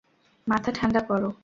মাথা 0.47 0.71
ঠান্ডা 0.71 1.01
করো। 1.09 1.31